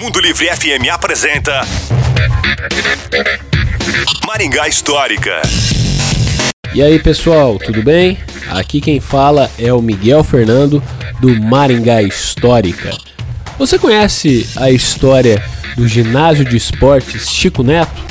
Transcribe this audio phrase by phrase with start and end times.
[0.00, 1.62] Mundo Livre FM apresenta
[4.26, 5.40] Maringá Histórica.
[6.74, 8.18] E aí pessoal, tudo bem?
[8.50, 10.82] Aqui quem fala é o Miguel Fernando
[11.18, 12.90] do Maringá Histórica.
[13.58, 15.42] Você conhece a história
[15.76, 18.02] do ginásio de esportes Chico Neto?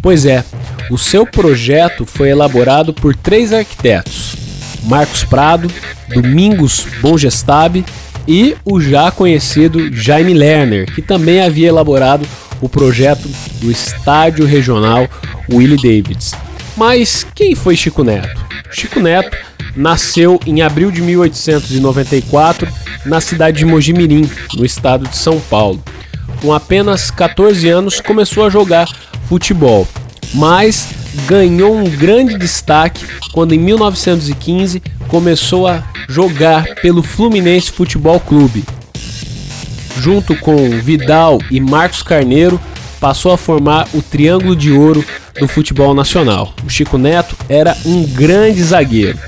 [0.00, 0.44] Pois é,
[0.88, 4.36] o seu projeto foi elaborado por três arquitetos:
[4.84, 5.68] Marcos Prado,
[6.08, 7.84] Domingos Bongestab
[8.26, 12.26] e o já conhecido Jaime Lerner, que também havia elaborado
[12.60, 13.28] o projeto
[13.60, 15.08] do Estádio Regional
[15.50, 16.32] Willie Davids.
[16.76, 18.44] Mas quem foi Chico Neto?
[18.70, 19.36] Chico Neto
[19.74, 22.68] nasceu em abril de 1894
[23.04, 25.82] na cidade de Mojimirim, no estado de São Paulo.
[26.40, 28.88] Com apenas 14 anos começou a jogar
[29.28, 29.86] futebol,
[30.34, 30.88] mas
[31.26, 38.64] ganhou um grande destaque quando em 1915 começou a jogar pelo Fluminense Futebol Clube.
[39.98, 42.60] Junto com Vidal e Marcos Carneiro,
[43.00, 45.02] passou a formar o Triângulo de Ouro
[45.38, 46.54] do futebol nacional.
[46.64, 49.18] O Chico Neto era um grande zagueiro.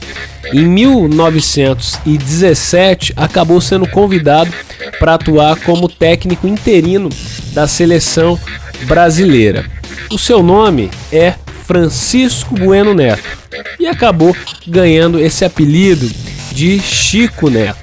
[0.52, 4.50] Em 1917, acabou sendo convidado
[4.98, 7.08] para atuar como técnico interino
[7.52, 8.38] da seleção
[8.86, 9.64] brasileira.
[10.10, 11.34] O seu nome é
[11.68, 13.22] Francisco Bueno Neto
[13.78, 14.34] e acabou
[14.66, 16.08] ganhando esse apelido
[16.50, 17.78] de Chico Neto.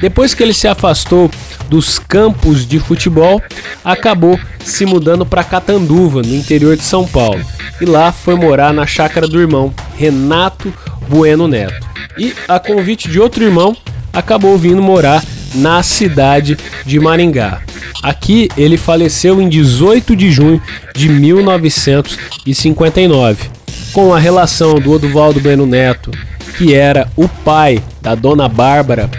[0.00, 1.30] Depois que ele se afastou
[1.68, 3.42] dos campos de futebol,
[3.84, 7.44] acabou se mudando para Catanduva, no interior de São Paulo.
[7.78, 10.72] E lá foi morar na chácara do irmão, Renato
[11.06, 11.86] Bueno Neto.
[12.16, 13.76] E, a convite de outro irmão,
[14.14, 15.22] acabou vindo morar
[15.54, 17.60] na cidade de Maringá.
[18.02, 20.62] Aqui ele faleceu em 18 de junho
[20.94, 23.48] de 1959.
[23.92, 26.12] Com a relação do Oduvaldo Bueno Neto,
[26.56, 29.10] que era o pai da dona Bárbara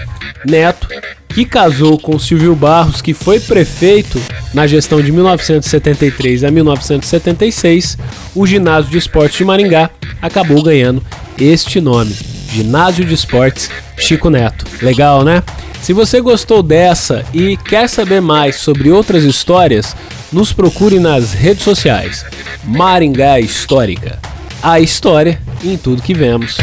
[0.45, 0.87] Neto,
[1.29, 4.19] que casou com Silvio Barros, que foi prefeito
[4.53, 7.97] na gestão de 1973 a 1976,
[8.33, 9.89] o Ginásio de Esportes de Maringá
[10.21, 11.03] acabou ganhando
[11.39, 12.15] este nome,
[12.51, 14.65] Ginásio de Esportes Chico Neto.
[14.81, 15.43] Legal, né?
[15.87, 19.95] Se você gostou dessa e quer saber mais sobre outras histórias,
[20.33, 22.25] nos procure nas redes sociais.
[22.61, 24.19] Maringá Histórica.
[24.61, 26.57] A história em tudo que vemos.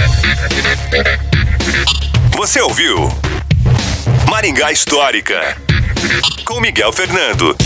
[2.37, 3.11] Você ouviu
[4.31, 5.57] Maringá Histórica
[6.45, 7.57] com Miguel Fernando.